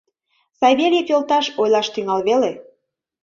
[0.59, 2.51] Савельев йолташ, ойлаш тӱҥал веле.